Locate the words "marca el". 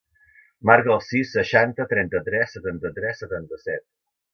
0.69-1.03